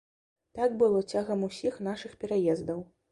Так 0.59 0.71
было 0.79 1.01
цягам 1.13 1.43
усіх 1.49 1.77
нашых 1.89 2.17
пераездаў. 2.25 2.81